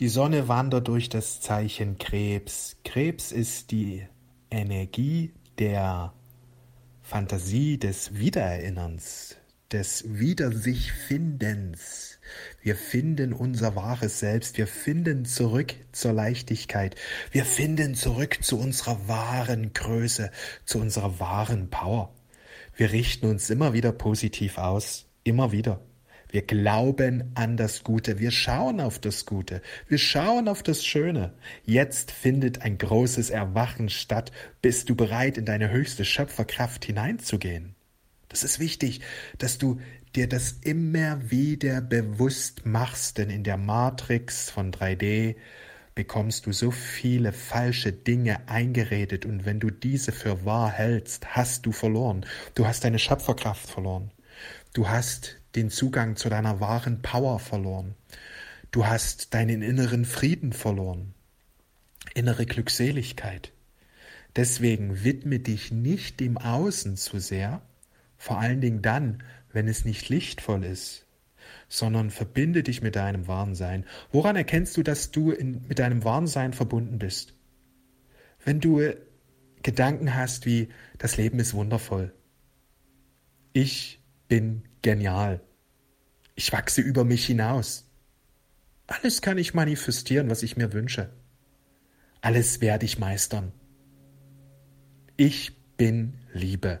Die 0.00 0.08
Sonne 0.08 0.48
wandert 0.48 0.88
durch 0.88 1.10
das 1.10 1.42
Zeichen 1.42 1.98
Krebs. 1.98 2.76
Krebs 2.82 3.30
ist 3.30 3.72
die 3.72 4.06
Energie 4.50 5.34
der 5.58 6.14
Fantasie 7.02 7.76
des 7.78 8.14
Wiedererinnerns, 8.14 9.36
des 9.70 10.04
Wiedersichfindens. 10.08 12.18
Wir 12.62 12.74
finden 12.74 13.34
unser 13.34 13.76
wahres 13.76 14.18
Selbst, 14.18 14.56
wir 14.56 14.66
finden 14.66 15.26
zurück 15.26 15.74
zur 15.92 16.14
Leichtigkeit, 16.14 16.96
wir 17.30 17.44
finden 17.44 17.94
zurück 17.94 18.38
zu 18.42 18.58
unserer 18.58 19.08
wahren 19.08 19.74
Größe, 19.74 20.30
zu 20.64 20.78
unserer 20.78 21.20
wahren 21.20 21.68
Power. 21.68 22.14
Wir 22.74 22.92
richten 22.92 23.26
uns 23.26 23.50
immer 23.50 23.74
wieder 23.74 23.92
positiv 23.92 24.56
aus, 24.56 25.04
immer 25.22 25.52
wieder. 25.52 25.82
Wir 26.32 26.40
glauben 26.40 27.30
an 27.34 27.58
das 27.58 27.84
Gute. 27.84 28.18
Wir 28.18 28.30
schauen 28.30 28.80
auf 28.80 28.98
das 28.98 29.26
Gute. 29.26 29.60
Wir 29.86 29.98
schauen 29.98 30.48
auf 30.48 30.62
das 30.62 30.82
Schöne. 30.82 31.34
Jetzt 31.66 32.10
findet 32.10 32.62
ein 32.62 32.78
großes 32.78 33.28
Erwachen 33.28 33.90
statt. 33.90 34.32
Bist 34.62 34.88
du 34.88 34.96
bereit, 34.96 35.36
in 35.36 35.44
deine 35.44 35.70
höchste 35.70 36.06
Schöpferkraft 36.06 36.86
hineinzugehen? 36.86 37.74
Das 38.30 38.44
ist 38.44 38.58
wichtig, 38.58 39.02
dass 39.36 39.58
du 39.58 39.78
dir 40.16 40.26
das 40.26 40.52
immer 40.62 41.30
wieder 41.30 41.82
bewusst 41.82 42.64
machst, 42.64 43.18
denn 43.18 43.28
in 43.28 43.44
der 43.44 43.58
Matrix 43.58 44.48
von 44.48 44.72
3D 44.72 45.36
bekommst 45.94 46.46
du 46.46 46.52
so 46.52 46.70
viele 46.70 47.34
falsche 47.34 47.92
Dinge 47.92 48.48
eingeredet 48.48 49.26
und 49.26 49.44
wenn 49.44 49.60
du 49.60 49.68
diese 49.68 50.12
für 50.12 50.46
wahr 50.46 50.70
hältst, 50.70 51.36
hast 51.36 51.66
du 51.66 51.72
verloren. 51.72 52.24
Du 52.54 52.66
hast 52.66 52.84
deine 52.84 52.98
Schöpferkraft 52.98 53.68
verloren. 53.68 54.10
Du 54.72 54.88
hast 54.88 55.38
den 55.54 55.70
Zugang 55.70 56.16
zu 56.16 56.28
deiner 56.28 56.60
wahren 56.60 57.02
Power 57.02 57.38
verloren. 57.38 57.94
Du 58.70 58.86
hast 58.86 59.34
deinen 59.34 59.62
inneren 59.62 60.04
Frieden 60.04 60.52
verloren, 60.52 61.14
innere 62.14 62.46
Glückseligkeit. 62.46 63.52
Deswegen 64.34 65.04
widme 65.04 65.40
dich 65.40 65.70
nicht 65.72 66.20
dem 66.20 66.38
Außen 66.38 66.96
zu 66.96 67.18
sehr, 67.18 67.60
vor 68.16 68.38
allen 68.38 68.62
Dingen 68.62 68.80
dann, 68.80 69.22
wenn 69.52 69.68
es 69.68 69.84
nicht 69.84 70.08
lichtvoll 70.08 70.64
ist, 70.64 71.06
sondern 71.68 72.10
verbinde 72.10 72.62
dich 72.62 72.80
mit 72.80 72.96
deinem 72.96 73.26
wahren 73.26 73.54
Sein. 73.54 73.84
Woran 74.10 74.36
erkennst 74.36 74.76
du, 74.76 74.82
dass 74.82 75.10
du 75.10 75.32
in, 75.32 75.66
mit 75.68 75.78
deinem 75.78 76.02
wahren 76.04 76.26
Sein 76.26 76.54
verbunden 76.54 76.98
bist? 76.98 77.34
Wenn 78.42 78.60
du 78.60 78.80
Gedanken 79.62 80.14
hast 80.14 80.46
wie, 80.46 80.68
das 80.98 81.16
Leben 81.16 81.38
ist 81.38 81.54
wundervoll. 81.54 82.12
Ich 83.52 84.01
bin 84.32 84.62
genial. 84.80 85.42
Ich 86.36 86.54
wachse 86.54 86.80
über 86.80 87.04
mich 87.04 87.26
hinaus. 87.26 87.86
Alles 88.86 89.20
kann 89.20 89.36
ich 89.36 89.52
manifestieren, 89.52 90.30
was 90.30 90.42
ich 90.42 90.56
mir 90.56 90.72
wünsche. 90.72 91.10
Alles 92.22 92.62
werde 92.62 92.86
ich 92.86 92.98
meistern. 92.98 93.52
Ich 95.18 95.54
bin 95.76 96.14
Liebe. 96.32 96.80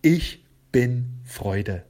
Ich 0.00 0.44
bin 0.70 1.22
Freude. 1.24 1.84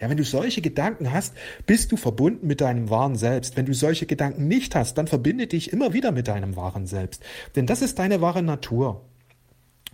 Ja, 0.00 0.10
wenn 0.10 0.16
du 0.16 0.24
solche 0.24 0.62
Gedanken 0.62 1.12
hast, 1.12 1.36
bist 1.66 1.92
du 1.92 1.96
verbunden 1.96 2.48
mit 2.48 2.60
deinem 2.60 2.90
wahren 2.90 3.14
Selbst. 3.14 3.56
Wenn 3.56 3.66
du 3.66 3.72
solche 3.72 4.06
Gedanken 4.06 4.48
nicht 4.48 4.74
hast, 4.74 4.98
dann 4.98 5.06
verbinde 5.06 5.46
dich 5.46 5.72
immer 5.72 5.92
wieder 5.92 6.10
mit 6.10 6.26
deinem 6.26 6.56
wahren 6.56 6.88
Selbst. 6.88 7.22
Denn 7.54 7.68
das 7.68 7.82
ist 7.82 8.00
deine 8.00 8.20
wahre 8.20 8.42
Natur. 8.42 9.08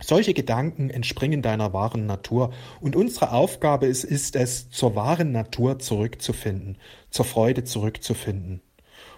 Solche 0.01 0.33
Gedanken 0.33 0.89
entspringen 0.89 1.41
deiner 1.41 1.73
wahren 1.73 2.05
Natur 2.05 2.53
und 2.79 2.95
unsere 2.95 3.31
Aufgabe 3.31 3.85
ist, 3.85 4.05
ist 4.05 4.35
es, 4.35 4.69
zur 4.69 4.95
wahren 4.95 5.31
Natur 5.31 5.79
zurückzufinden, 5.79 6.77
zur 7.09 7.25
Freude 7.25 7.65
zurückzufinden. 7.65 8.61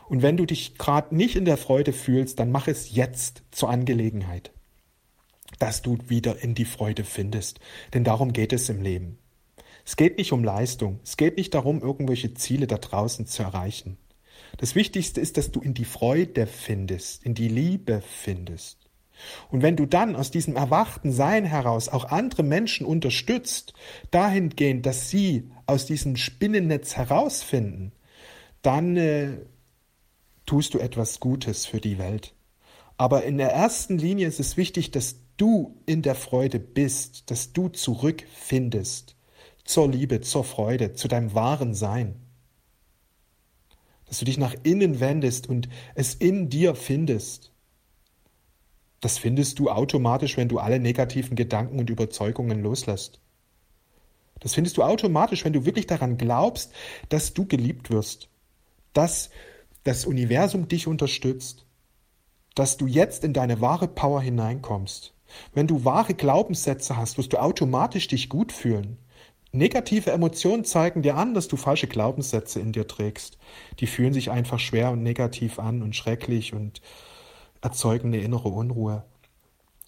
Und 0.09 0.23
wenn 0.23 0.37
du 0.37 0.45
dich 0.45 0.77
gerade 0.77 1.15
nicht 1.15 1.35
in 1.35 1.45
der 1.45 1.57
Freude 1.57 1.93
fühlst, 1.93 2.39
dann 2.39 2.51
mach 2.51 2.67
es 2.67 2.93
jetzt 2.93 3.43
zur 3.51 3.69
Angelegenheit, 3.69 4.51
dass 5.59 5.81
du 5.81 5.97
wieder 6.07 6.43
in 6.43 6.55
die 6.55 6.65
Freude 6.65 7.03
findest. 7.03 7.59
Denn 7.93 8.03
darum 8.03 8.33
geht 8.33 8.51
es 8.51 8.67
im 8.67 8.81
Leben. 8.81 9.19
Es 9.85 9.95
geht 9.95 10.17
nicht 10.17 10.33
um 10.33 10.43
Leistung, 10.43 10.99
es 11.03 11.15
geht 11.15 11.37
nicht 11.37 11.53
darum, 11.53 11.81
irgendwelche 11.81 12.33
Ziele 12.33 12.67
da 12.67 12.77
draußen 12.77 13.25
zu 13.25 13.43
erreichen. 13.43 13.97
Das 14.57 14.75
Wichtigste 14.75 15.21
ist, 15.21 15.37
dass 15.37 15.51
du 15.51 15.61
in 15.61 15.73
die 15.73 15.85
Freude 15.85 16.45
findest, 16.45 17.23
in 17.23 17.33
die 17.33 17.47
Liebe 17.47 18.01
findest. 18.01 18.80
Und 19.49 19.61
wenn 19.61 19.75
du 19.75 19.85
dann 19.85 20.15
aus 20.15 20.31
diesem 20.31 20.55
erwachten 20.55 21.11
Sein 21.11 21.45
heraus 21.45 21.89
auch 21.89 22.05
andere 22.05 22.43
Menschen 22.43 22.85
unterstützt, 22.85 23.73
dahingehend, 24.11 24.85
dass 24.85 25.09
sie 25.09 25.49
aus 25.65 25.85
diesem 25.85 26.15
Spinnennetz 26.15 26.95
herausfinden, 26.95 27.91
dann 28.61 28.97
äh, 28.97 29.37
tust 30.45 30.73
du 30.73 30.79
etwas 30.79 31.19
Gutes 31.19 31.65
für 31.65 31.79
die 31.79 31.97
Welt. 31.97 32.33
Aber 32.97 33.23
in 33.23 33.37
der 33.37 33.51
ersten 33.51 33.97
Linie 33.97 34.27
ist 34.27 34.39
es 34.39 34.57
wichtig, 34.57 34.91
dass 34.91 35.15
du 35.37 35.81
in 35.85 36.03
der 36.03 36.13
Freude 36.13 36.59
bist, 36.59 37.31
dass 37.31 37.51
du 37.51 37.69
zurückfindest 37.69 39.15
zur 39.63 39.89
Liebe, 39.89 40.21
zur 40.21 40.43
Freude, 40.43 40.93
zu 40.93 41.07
deinem 41.07 41.33
wahren 41.33 41.73
Sein. 41.73 42.15
Dass 44.05 44.19
du 44.19 44.25
dich 44.25 44.37
nach 44.37 44.55
innen 44.63 44.99
wendest 44.99 45.47
und 45.47 45.69
es 45.95 46.13
in 46.13 46.49
dir 46.49 46.75
findest. 46.75 47.50
Das 49.01 49.17
findest 49.17 49.59
du 49.59 49.69
automatisch, 49.69 50.37
wenn 50.37 50.47
du 50.47 50.59
alle 50.59 50.79
negativen 50.79 51.35
Gedanken 51.35 51.79
und 51.79 51.89
Überzeugungen 51.89 52.61
loslässt. 52.61 53.19
Das 54.39 54.53
findest 54.53 54.77
du 54.77 54.83
automatisch, 54.83 55.43
wenn 55.43 55.53
du 55.53 55.65
wirklich 55.65 55.87
daran 55.87 56.17
glaubst, 56.17 56.71
dass 57.09 57.33
du 57.33 57.45
geliebt 57.45 57.89
wirst, 57.89 58.29
dass 58.93 59.29
das 59.83 60.05
Universum 60.05 60.67
dich 60.67 60.87
unterstützt, 60.87 61.65
dass 62.55 62.77
du 62.77 62.85
jetzt 62.85 63.23
in 63.23 63.33
deine 63.33 63.61
wahre 63.61 63.87
Power 63.87 64.21
hineinkommst. 64.21 65.13
Wenn 65.53 65.67
du 65.67 65.85
wahre 65.85 66.13
Glaubenssätze 66.13 66.97
hast, 66.97 67.17
wirst 67.17 67.33
du 67.33 67.41
automatisch 67.41 68.07
dich 68.07 68.29
gut 68.29 68.51
fühlen. 68.51 68.97
Negative 69.51 70.11
Emotionen 70.11 70.63
zeigen 70.63 71.01
dir 71.01 71.15
an, 71.15 71.33
dass 71.33 71.47
du 71.47 71.57
falsche 71.57 71.87
Glaubenssätze 71.87 72.59
in 72.59 72.71
dir 72.71 72.87
trägst. 72.87 73.37
Die 73.79 73.87
fühlen 73.87 74.13
sich 74.13 74.31
einfach 74.31 74.59
schwer 74.59 74.91
und 74.91 75.03
negativ 75.03 75.59
an 75.59 75.81
und 75.81 75.95
schrecklich 75.95 76.53
und 76.53 76.81
erzeugen 77.61 78.07
eine 78.07 78.21
innere 78.21 78.49
Unruhe. 78.49 79.03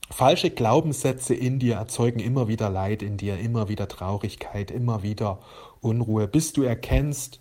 Falsche 0.09 0.50
Glaubenssätze 0.50 1.34
in 1.34 1.59
dir 1.59 1.75
erzeugen 1.75 2.19
immer 2.19 2.47
wieder 2.47 2.69
Leid 2.69 3.01
in 3.01 3.17
dir, 3.17 3.39
immer 3.39 3.69
wieder 3.69 3.88
Traurigkeit, 3.88 4.69
immer 4.69 5.01
wieder 5.01 5.39
Unruhe, 5.81 6.28
bis 6.28 6.53
du 6.53 6.63
erkennst, 6.63 7.39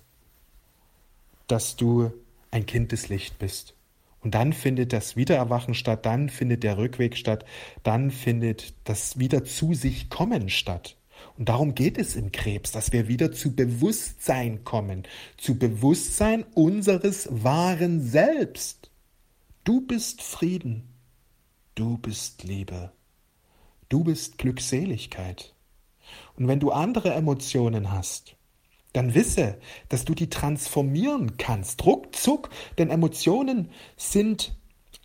dass 1.49 1.77
du 1.77 2.13
ein 2.51 2.67
Kind 2.67 2.93
des 2.93 3.09
Licht 3.09 3.39
bist. 3.39 3.75
Und 4.21 4.35
dann 4.35 4.53
findet 4.53 4.93
das 4.93 5.17
Wiedererwachen 5.17 5.75
statt, 5.75 6.07
dann 6.07 6.29
findet 6.29 6.63
der 6.63 6.79
Rückweg 6.79 7.17
statt, 7.17 7.45
dann 7.83 8.11
findet 8.11 8.75
das 8.85 9.19
wieder 9.19 9.45
zu 9.45 9.75
sich 9.75 10.11
kommen 10.11 10.49
statt. 10.49 10.97
Und 11.37 11.49
darum 11.49 11.75
geht 11.75 11.99
es 11.99 12.15
im 12.15 12.31
Krebs, 12.31 12.73
dass 12.73 12.93
wir 12.93 13.09
wieder 13.09 13.33
zu 13.33 13.55
Bewusstsein 13.55 14.65
kommen, 14.65 15.05
zu 15.37 15.59
Bewusstsein 15.59 16.45
unseres 16.55 17.29
wahren 17.31 18.01
Selbst. 18.01 18.92
Du 19.65 19.81
bist 19.81 20.23
Frieden. 20.23 20.89
Du 21.77 21.97
bist 21.97 22.43
Liebe. 22.43 22.91
Du 23.89 24.03
bist 24.03 24.39
Glückseligkeit. 24.39 25.55
Und 26.35 26.49
wenn 26.49 26.59
du 26.59 26.73
andere 26.73 27.15
Emotionen 27.15 27.93
hast, 27.93 28.35
dann 28.93 29.15
wisse, 29.15 29.61
dass 29.89 30.05
du 30.05 30.15
die 30.15 30.29
transformieren 30.29 31.37
kannst, 31.37 31.87
ruckzuck, 31.87 32.51
denn 32.77 32.91
Emotionen 32.91 33.71
sind 33.97 34.57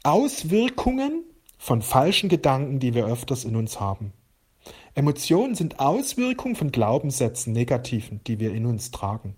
Auswirkungen 0.01 1.23
von 1.59 1.83
falschen 1.83 2.27
Gedanken, 2.27 2.79
die 2.79 2.95
wir 2.95 3.05
öfters 3.05 3.45
in 3.45 3.55
uns 3.55 3.79
haben. 3.79 4.11
Emotionen 4.95 5.53
sind 5.53 5.79
Auswirkungen 5.79 6.55
von 6.55 6.71
Glaubenssätzen, 6.71 7.53
negativen, 7.53 8.21
die 8.25 8.39
wir 8.39 8.55
in 8.55 8.65
uns 8.65 8.89
tragen. 8.89 9.35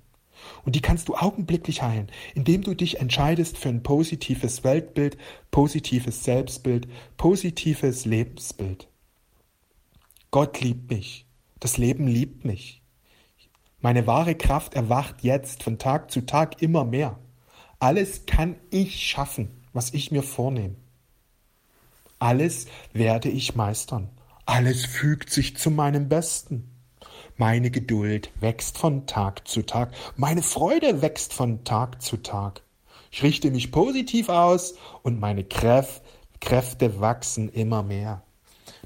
Und 0.66 0.76
die 0.76 0.82
kannst 0.82 1.10
du 1.10 1.16
augenblicklich 1.16 1.82
heilen, 1.82 2.12
indem 2.36 2.62
du 2.62 2.74
dich 2.74 3.00
entscheidest 3.00 3.58
für 3.58 3.70
ein 3.70 3.84
positives 3.84 4.64
Weltbild, 4.64 5.18
positives 5.52 6.24
Selbstbild, 6.24 6.88
positives 7.18 8.06
Lebensbild. 8.06 8.88
Gott 10.32 10.62
liebt 10.62 10.90
mich. 10.90 11.26
Das 11.60 11.78
Leben 11.78 12.08
liebt 12.08 12.46
mich. 12.46 12.82
Meine 13.82 14.08
wahre 14.08 14.36
Kraft 14.36 14.74
erwacht 14.74 15.24
jetzt 15.24 15.64
von 15.64 15.78
Tag 15.78 16.12
zu 16.12 16.26
Tag 16.26 16.62
immer 16.62 16.84
mehr. 16.84 17.18
Alles 17.80 18.26
kann 18.26 18.58
ich 18.70 19.02
schaffen, 19.08 19.50
was 19.74 19.94
ich 19.94 20.12
mir 20.12 20.24
vornehme. 20.24 20.76
Alles 22.20 22.68
werde 22.92 23.30
ich 23.30 23.56
meistern. 23.56 24.10
Alles 24.46 24.86
fügt 24.86 25.30
sich 25.30 25.56
zu 25.56 25.72
meinem 25.72 26.10
Besten. 26.10 26.79
Meine 27.40 27.72
Geduld 27.72 28.32
wächst 28.42 28.78
von 28.78 29.08
Tag 29.08 29.48
zu 29.48 29.62
Tag. 29.62 29.94
Meine 30.18 30.44
Freude 30.44 31.02
wächst 31.02 31.34
von 31.34 31.64
Tag 31.64 32.02
zu 32.02 32.18
Tag. 32.18 32.64
Ich 33.12 33.24
richte 33.24 33.50
mich 33.50 33.72
positiv 33.72 34.28
aus 34.28 34.76
und 35.04 35.22
meine 35.22 35.46
Kräf 35.46 36.02
Kräfte 36.42 37.00
wachsen 37.00 37.48
immer 37.48 37.82
mehr. 37.82 38.24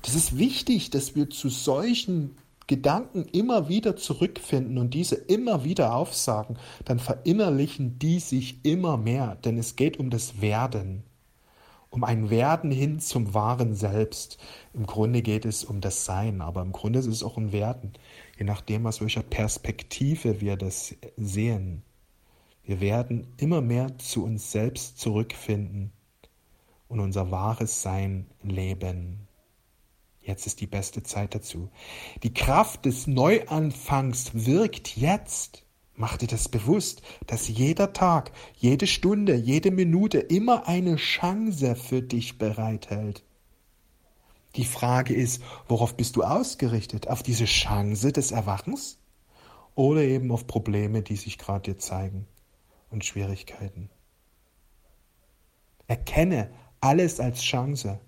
Das 0.04 0.14
ist 0.14 0.38
wichtig, 0.38 0.92
dass 0.92 1.16
wir 1.16 1.32
zu 1.32 1.50
solchen 1.50 2.38
Gedanken 2.68 3.26
immer 3.26 3.70
wieder 3.70 3.96
zurückfinden 3.96 4.78
und 4.78 4.94
diese 4.94 5.16
immer 5.16 5.64
wieder 5.64 5.96
aufsagen, 5.96 6.60
dann 6.86 7.00
verinnerlichen 7.00 7.98
die 7.98 8.20
sich 8.20 8.64
immer 8.64 8.98
mehr, 8.98 9.36
denn 9.44 9.58
es 9.58 9.76
geht 9.76 9.98
um 9.98 10.12
das 10.12 10.42
Werden, 10.42 11.02
um 11.94 12.04
ein 12.04 12.32
Werden 12.32 12.72
hin 12.72 13.00
zum 13.00 13.36
wahren 13.36 13.76
Selbst. 13.76 14.40
Im 14.74 14.88
Grunde 14.88 15.22
geht 15.22 15.46
es 15.46 15.64
um 15.64 15.80
das 15.80 16.06
Sein, 16.06 16.42
aber 16.42 16.64
im 16.64 16.72
Grunde 16.72 16.98
ist 16.98 17.06
es 17.06 17.22
auch 17.22 17.38
ein 17.38 17.52
Werden, 17.52 17.94
je 18.36 18.46
nachdem, 18.46 18.88
aus 18.88 19.00
welcher 19.00 19.22
Perspektive 19.22 20.42
wir 20.42 20.58
das 20.58 20.96
sehen. 21.18 21.84
Wir 22.64 22.82
werden 22.82 23.28
immer 23.38 23.62
mehr 23.62 23.96
zu 24.00 24.24
uns 24.24 24.52
selbst 24.52 24.98
zurückfinden 24.98 25.92
und 26.88 27.00
unser 27.00 27.30
wahres 27.30 27.84
Sein 27.84 28.26
leben. 28.42 29.28
Jetzt 30.20 30.48
ist 30.48 30.62
die 30.62 30.68
beste 30.68 31.04
Zeit 31.04 31.36
dazu. 31.36 31.70
Die 32.24 32.34
Kraft 32.34 32.86
des 32.86 33.06
Neuanfangs 33.06 34.32
wirkt 34.34 34.98
jetzt. 34.98 35.64
Mach 35.96 36.18
dir 36.18 36.28
das 36.28 36.50
bewusst, 36.50 37.02
dass 37.28 37.48
jeder 37.48 37.94
Tag, 37.94 38.32
jede 38.56 38.88
Stunde, 38.88 39.36
jede 39.36 39.70
Minute 39.70 40.18
immer 40.20 40.68
eine 40.68 40.96
Chance 40.96 41.76
für 41.76 42.02
dich 42.02 42.40
bereithält. 42.40 43.24
Die 44.56 44.66
Frage 44.66 45.14
ist, 45.14 45.42
worauf 45.68 45.96
bist 45.96 46.16
du 46.16 46.24
ausgerichtet? 46.24 47.08
Auf 47.08 47.24
diese 47.24 47.46
Chance 47.46 48.12
des 48.12 48.32
Erwachens 48.32 49.00
oder 49.76 50.02
eben 50.02 50.32
auf 50.32 50.48
Probleme, 50.48 51.02
die 51.02 51.16
sich 51.16 51.38
gerade 51.38 51.74
dir 51.74 51.78
zeigen 51.78 52.28
und 52.90 53.06
Schwierigkeiten? 53.06 53.90
Erkenne 55.88 56.52
alles 56.80 57.20
als 57.20 57.42
Chance. 57.42 58.00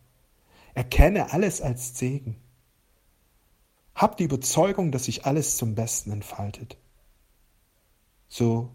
Erkenne 0.73 1.31
alles 1.33 1.61
als 1.61 1.97
Segen. 1.97 2.37
Hab 3.93 4.17
die 4.17 4.25
Überzeugung, 4.25 4.91
dass 4.91 5.05
sich 5.05 5.25
alles 5.25 5.57
zum 5.57 5.75
Besten 5.75 6.11
entfaltet. 6.11 6.77
So 8.37 8.69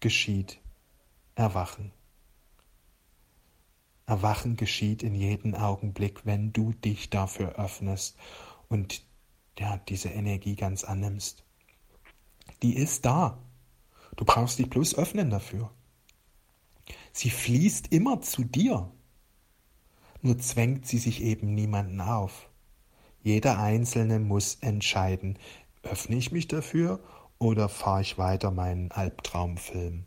geschieht 0.00 0.58
Erwachen. 1.36 1.92
Erwachen 4.06 4.56
geschieht 4.56 5.04
in 5.04 5.14
jedem 5.14 5.54
Augenblick, 5.54 6.26
wenn 6.26 6.52
du 6.52 6.72
dich 6.72 7.08
dafür 7.08 7.54
öffnest 7.54 8.16
und 8.68 9.04
ja, 9.56 9.76
diese 9.76 10.08
Energie 10.08 10.56
ganz 10.56 10.82
annimmst. 10.82 11.44
Die 12.64 12.74
ist 12.74 13.04
da. 13.04 13.38
Du 14.16 14.24
brauchst 14.24 14.58
dich 14.58 14.68
bloß 14.68 14.96
öffnen 14.96 15.30
dafür. 15.30 15.70
Sie 17.12 17.30
fließt 17.30 17.92
immer 17.92 18.20
zu 18.20 18.42
dir 18.42 18.90
nur 20.20 20.36
zwängt 20.38 20.84
sie 20.84 20.98
sich 20.98 21.22
eben 21.22 21.54
niemanden 21.54 22.00
auf. 22.00 22.48
Jeder 23.22 23.60
Einzelne 23.60 24.18
muss 24.18 24.56
entscheiden, 24.56 25.38
öffne 25.84 26.16
ich 26.16 26.32
mich 26.32 26.48
dafür 26.48 26.98
oder 27.38 27.68
fahre 27.68 28.02
ich 28.02 28.18
weiter 28.18 28.50
meinen 28.50 28.90
Albtraumfilm. 28.90 30.04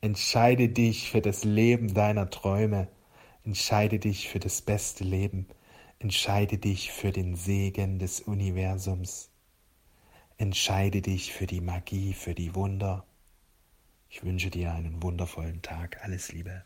Entscheide 0.00 0.68
dich 0.68 1.10
für 1.10 1.20
das 1.20 1.44
Leben 1.44 1.94
deiner 1.94 2.28
Träume. 2.28 2.88
Entscheide 3.44 3.98
dich 3.98 4.28
für 4.28 4.40
das 4.40 4.60
beste 4.60 5.04
Leben. 5.04 5.46
Entscheide 6.00 6.58
dich 6.58 6.90
für 6.90 7.12
den 7.12 7.36
Segen 7.36 8.00
des 8.00 8.20
Universums. 8.20 9.30
Entscheide 10.38 11.02
dich 11.02 11.32
für 11.32 11.46
die 11.46 11.60
Magie, 11.60 12.14
für 12.14 12.34
die 12.34 12.54
Wunder. 12.56 13.06
Ich 14.08 14.24
wünsche 14.24 14.50
dir 14.50 14.72
einen 14.72 15.02
wundervollen 15.02 15.62
Tag. 15.62 16.02
Alles 16.02 16.32
Liebe. 16.32 16.64